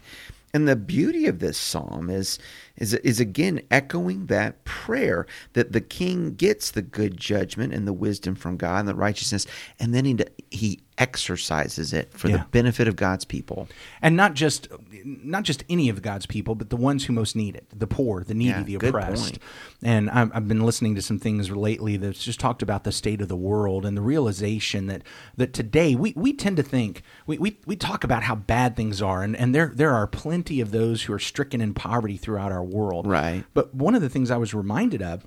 And 0.54 0.68
the 0.68 0.76
beauty 0.76 1.26
of 1.26 1.40
this 1.40 1.58
psalm 1.58 2.08
is 2.08 2.38
is 2.76 2.94
is 2.94 3.20
again 3.20 3.60
echoing 3.72 4.26
that 4.26 4.64
prayer 4.64 5.26
that 5.54 5.72
the 5.72 5.80
king 5.80 6.36
gets 6.36 6.70
the 6.70 6.82
good 6.82 7.16
judgment 7.18 7.74
and 7.74 7.88
the 7.88 7.92
wisdom 7.92 8.36
from 8.36 8.56
God 8.56 8.78
and 8.80 8.88
the 8.88 8.94
righteousness, 8.94 9.46
and 9.80 9.92
then 9.92 10.04
he 10.04 10.16
he 10.52 10.83
exercises 10.96 11.92
it 11.92 12.12
for 12.12 12.28
Yeah. 12.28 12.38
the 12.38 12.44
benefit 12.50 12.86
of 12.88 12.96
God's 12.96 13.24
people. 13.24 13.68
and 14.02 14.16
not 14.16 14.34
just 14.34 14.68
not 15.04 15.42
just 15.42 15.64
any 15.68 15.88
of 15.88 16.00
God's 16.02 16.24
people, 16.26 16.54
but 16.54 16.70
the 16.70 16.76
ones 16.76 17.04
who 17.04 17.12
most 17.12 17.34
need 17.36 17.56
it, 17.56 17.66
the 17.76 17.86
poor, 17.86 18.22
the 18.24 18.32
needy, 18.34 18.50
Yeah, 18.50 18.78
the 18.78 18.88
oppressed. 18.88 19.38
And 19.82 20.08
I've, 20.08 20.30
I've 20.34 20.48
been 20.48 20.64
listening 20.64 20.94
to 20.94 21.02
some 21.02 21.18
things 21.18 21.50
lately 21.50 21.96
that's 21.96 22.22
just 22.24 22.40
talked 22.40 22.62
about 22.62 22.84
the 22.84 22.92
state 22.92 23.20
of 23.20 23.28
the 23.28 23.36
world 23.36 23.84
and 23.84 23.96
the 23.96 24.02
realization 24.02 24.86
that 24.86 25.02
that 25.36 25.52
today 25.52 25.94
we, 25.94 26.12
we 26.16 26.32
tend 26.32 26.56
to 26.58 26.62
think 26.62 27.02
we, 27.26 27.38
we, 27.38 27.58
we 27.66 27.76
talk 27.76 28.04
about 28.04 28.22
how 28.22 28.34
bad 28.36 28.76
things 28.76 29.02
are, 29.02 29.22
and, 29.22 29.36
and 29.36 29.54
there 29.54 29.72
there 29.74 29.92
are 29.92 30.06
plenty 30.06 30.60
of 30.60 30.70
those 30.70 31.02
who 31.02 31.12
are 31.12 31.18
stricken 31.18 31.60
in 31.60 31.74
poverty 31.74 32.16
throughout 32.16 32.52
our 32.52 32.64
world. 32.64 33.06
Right. 33.06 33.44
But 33.52 33.74
one 33.74 33.94
of 33.94 34.00
the 34.02 34.08
things 34.08 34.30
I 34.30 34.36
was 34.36 34.54
reminded 34.54 35.02
of 35.02 35.26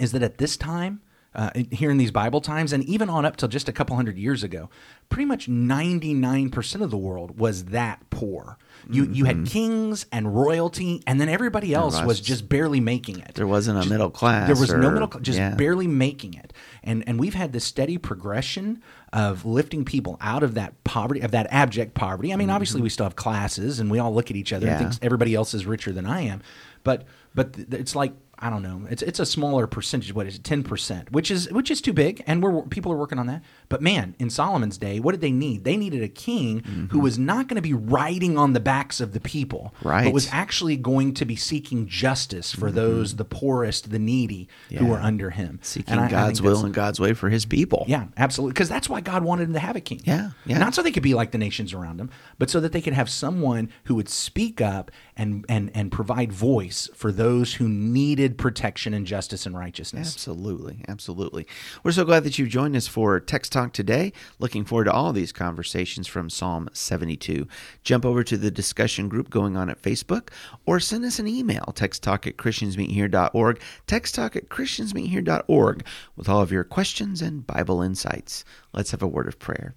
is 0.00 0.12
that 0.12 0.22
at 0.22 0.38
this 0.38 0.56
time, 0.56 1.02
uh, 1.34 1.50
here 1.70 1.90
in 1.90 1.96
these 1.96 2.10
Bible 2.10 2.40
times, 2.40 2.72
and 2.72 2.82
even 2.84 3.08
on 3.08 3.24
up 3.24 3.36
till 3.36 3.48
just 3.48 3.68
a 3.68 3.72
couple 3.72 3.94
hundred 3.96 4.18
years 4.18 4.42
ago, 4.42 4.68
pretty 5.08 5.24
much 5.26 5.48
99% 5.48 6.80
of 6.82 6.90
the 6.90 6.96
world 6.96 7.38
was 7.38 7.66
that 7.66 8.00
poor. 8.10 8.58
You, 8.88 9.04
you 9.12 9.26
had 9.26 9.44
kings 9.46 10.06
and 10.10 10.34
royalty, 10.34 11.02
and 11.06 11.20
then 11.20 11.28
everybody 11.28 11.74
else 11.74 11.96
was 11.98 12.06
was- 12.06 12.20
just 12.20 12.48
barely 12.48 12.80
making 12.80 13.18
it. 13.18 13.34
There 13.34 13.46
wasn't 13.46 13.84
a 13.84 13.88
middle 13.88 14.08
class. 14.10 14.46
There 14.46 14.56
was 14.56 14.72
no 14.72 14.90
middle, 14.90 15.06
class, 15.06 15.22
just 15.22 15.38
yeah. 15.38 15.54
barely 15.54 15.86
making 15.86 16.34
it, 16.34 16.52
and 16.82 17.04
and 17.06 17.20
we've 17.20 17.34
had 17.34 17.52
this 17.52 17.64
steady 17.64 17.98
progression 17.98 18.82
of 19.12 19.44
lifting 19.44 19.84
people 19.84 20.16
out 20.22 20.42
of 20.42 20.54
that 20.54 20.82
poverty, 20.82 21.20
of 21.20 21.30
that 21.32 21.46
abject 21.50 21.92
poverty. 21.94 22.32
I 22.32 22.36
mean, 22.36 22.48
obviously 22.48 22.80
we 22.80 22.88
still 22.88 23.04
have 23.04 23.16
classes, 23.16 23.80
and 23.80 23.90
we 23.90 23.98
all 23.98 24.14
look 24.14 24.30
at 24.30 24.36
each 24.36 24.52
other 24.52 24.66
Mm-hmm. 24.66 24.74
Yeah. 24.80 24.82
and 24.86 24.92
think 24.94 25.04
everybody 25.04 25.34
else 25.34 25.52
is 25.52 25.66
richer 25.66 25.92
than 25.92 26.06
I 26.06 26.22
am, 26.22 26.40
but 26.82 27.04
but 27.34 27.54
it's 27.70 27.94
like 27.94 28.14
I 28.42 28.50
don't 28.50 28.62
know, 28.62 28.86
it's 28.88 29.02
it's 29.02 29.20
a 29.20 29.26
smaller 29.26 29.66
percentage. 29.66 30.14
What 30.14 30.26
is 30.26 30.36
it, 30.36 30.44
ten 30.44 30.62
percent, 30.62 31.12
which 31.12 31.30
is 31.30 31.50
which 31.52 31.70
is 31.70 31.80
too 31.80 31.92
big, 31.92 32.22
and 32.26 32.42
we're 32.42 32.62
people 32.62 32.92
are 32.92 32.96
working 32.96 33.18
on 33.18 33.26
that. 33.26 33.42
But 33.68 33.82
man, 33.82 34.14
in 34.18 34.30
Solomon's 34.30 34.78
day, 34.78 34.98
what 34.98 35.12
did 35.12 35.20
they 35.20 35.30
need? 35.30 35.64
They 35.64 35.76
needed 35.76 36.02
a 36.02 36.08
king 36.08 36.60
who 36.60 36.70
mm-hmm. 36.70 37.00
was 37.00 37.18
not 37.18 37.48
going 37.48 37.56
to 37.56 37.62
be 37.62 37.74
riding 37.74 38.38
on 38.38 38.52
the 38.52 38.60
backs 38.60 39.00
of 39.00 39.12
the 39.12 39.20
people, 39.20 39.74
but 39.82 39.88
Right. 39.90 40.12
was 40.14 40.28
actually 40.32 40.76
going 40.76 41.14
to 41.14 41.24
be 41.24 41.36
seeking 41.36 41.86
justice 41.86 42.52
for 42.52 42.66
mm-hmm. 42.66 42.76
those 42.76 43.16
the 43.16 43.24
poorest, 43.24 43.90
the 43.90 43.98
needy 43.98 44.48
who 44.68 44.86
Yeah. 44.86 44.92
are 44.92 45.00
under 45.00 45.30
him. 45.30 45.58
seeking 45.62 45.98
I- 45.98 46.06
I 46.06 46.10
God's 46.10 46.40
think 46.40 46.50
will 46.50 46.64
and 46.64 46.74
God's 46.74 46.98
way 46.98 47.12
for 47.12 47.28
His 47.28 47.44
people. 47.44 47.84
Yeah, 47.88 48.06
absolutely. 48.16 48.52
Because 48.52 48.68
that's 48.68 48.88
why 48.88 49.00
God 49.00 49.22
wanted 49.24 49.48
him 49.48 49.52
to 49.54 49.58
have 49.60 49.76
a 49.76 49.80
king. 49.80 50.00
Yeah, 50.04 50.30
yeah. 50.46 50.58
Not 50.58 50.74
so 50.74 50.82
they 50.82 50.90
could 50.90 51.02
be 51.02 51.14
like 51.14 51.30
the 51.30 51.38
nations 51.38 51.72
around 51.72 52.00
him, 52.00 52.10
but 52.38 52.50
so 52.50 52.60
that 52.60 52.72
they 52.72 52.80
could 52.80 52.94
have 52.94 53.10
someone 53.10 53.68
who 53.84 53.94
would 53.96 54.08
speak 54.08 54.60
up 54.60 54.90
and 55.20 55.44
and 55.50 55.70
and 55.74 55.92
provide 55.92 56.32
voice 56.32 56.88
for 56.94 57.12
those 57.12 57.54
who 57.54 57.68
needed 57.68 58.38
protection 58.38 58.94
and 58.94 59.06
justice 59.06 59.44
and 59.44 59.56
righteousness. 59.56 60.14
Absolutely, 60.14 60.82
absolutely. 60.88 61.46
We're 61.84 61.92
so 61.92 62.06
glad 62.06 62.24
that 62.24 62.38
you've 62.38 62.48
joined 62.48 62.74
us 62.74 62.86
for 62.86 63.20
Text 63.20 63.52
Talk 63.52 63.74
today. 63.74 64.14
Looking 64.38 64.64
forward 64.64 64.84
to 64.84 64.92
all 64.92 65.12
these 65.12 65.30
conversations 65.30 66.06
from 66.06 66.30
Psalm 66.30 66.70
72. 66.72 67.46
Jump 67.84 68.06
over 68.06 68.24
to 68.24 68.38
the 68.38 68.50
discussion 68.50 69.10
group 69.10 69.28
going 69.28 69.58
on 69.58 69.68
at 69.68 69.82
Facebook 69.82 70.30
or 70.64 70.80
send 70.80 71.04
us 71.04 71.18
an 71.18 71.28
email, 71.28 71.74
texttalk 71.74 72.26
at 72.26 72.38
christiansmeethere.org, 72.38 73.60
texttalk 73.86 74.36
at 74.36 74.48
christiansmeethere.org 74.48 75.84
with 76.16 76.28
all 76.30 76.40
of 76.40 76.50
your 76.50 76.64
questions 76.64 77.20
and 77.20 77.46
Bible 77.46 77.82
insights. 77.82 78.42
Let's 78.72 78.92
have 78.92 79.02
a 79.02 79.06
word 79.06 79.28
of 79.28 79.38
prayer. 79.38 79.74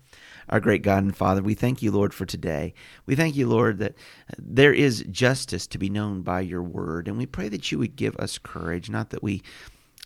Our 0.50 0.60
great 0.60 0.82
God 0.82 1.04
and 1.04 1.16
Father, 1.16 1.42
we 1.42 1.54
thank 1.54 1.82
you, 1.82 1.92
Lord, 1.92 2.14
for 2.14 2.26
today. 2.26 2.74
We 3.06 3.16
thank 3.16 3.36
you, 3.36 3.48
Lord, 3.48 3.80
that 3.80 3.96
there 4.38 4.74
is 4.74 5.06
justice 5.10 5.68
to 5.68 5.78
be 5.78 5.90
known 5.90 6.22
by 6.22 6.42
your 6.42 6.64
word. 6.64 7.08
And 7.08 7.18
we 7.18 7.26
pray 7.26 7.50
that 7.50 7.72
you 7.72 7.80
would 7.80 7.96
give 7.96 8.16
us 8.18 8.38
courage, 8.38 8.90
not 8.90 9.10
that 9.12 9.24
we 9.24 9.42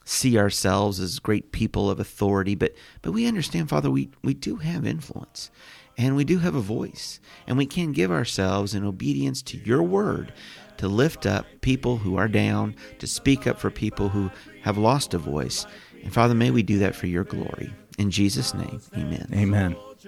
see 0.06 0.38
ourselves 0.38 1.00
as 1.00 1.20
great 1.20 1.52
people 1.52 1.90
of 1.90 2.00
authority, 2.00 2.56
but, 2.56 2.74
but 3.02 3.12
we 3.12 3.28
understand, 3.28 3.70
Father, 3.70 3.92
we, 3.92 4.10
we 4.24 4.34
do 4.34 4.56
have 4.58 4.86
influence 4.86 5.52
and 5.98 6.16
we 6.16 6.24
do 6.24 6.40
have 6.40 6.56
a 6.56 6.62
voice. 6.62 7.20
And 7.48 7.58
we 7.58 7.66
can 7.66 7.92
give 7.92 8.12
ourselves 8.12 8.74
in 8.74 8.86
obedience 8.86 9.42
to 9.44 9.58
your 9.58 9.84
word 9.84 10.32
to 10.78 10.88
lift 10.88 11.26
up 11.26 11.46
people 11.62 11.98
who 11.98 12.18
are 12.18 12.28
down, 12.28 12.76
to 13.00 13.08
speak 13.08 13.48
up 13.48 13.60
for 13.60 13.72
people 13.72 14.10
who 14.10 14.30
have 14.62 14.78
lost 14.78 15.14
a 15.14 15.18
voice. 15.18 15.66
And 16.04 16.14
Father, 16.14 16.36
may 16.36 16.52
we 16.52 16.64
do 16.64 16.80
that 16.80 16.96
for 16.96 17.08
your 17.08 17.24
glory. 17.24 17.74
In 17.98 18.12
Jesus' 18.12 18.54
name, 18.54 18.80
amen. 18.96 19.28
Amen. 19.34 19.76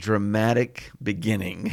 Dramatic 0.00 0.90
beginning. 1.02 1.72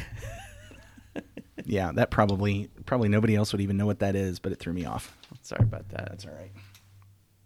yeah, 1.66 1.92
that 1.94 2.12
probably 2.12 2.70
probably 2.86 3.10
nobody 3.10 3.36
else 3.36 3.52
would 3.52 3.62
even 3.62 3.78
know 3.78 3.86
what 3.86 4.00
that 4.00 4.16
is, 4.16 4.40
but 4.40 4.52
it 4.52 4.60
threw 4.60 4.74
me 4.74 4.86
off. 4.86 5.16
Sorry 5.42 5.64
about 5.64 5.90
that. 5.90 6.10
That's 6.10 6.26
all 6.26 6.34
right. 6.34 6.52